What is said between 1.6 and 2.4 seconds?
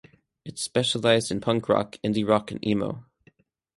Rock, Indie